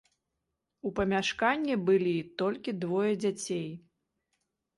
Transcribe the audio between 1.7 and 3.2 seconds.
былі толькі двое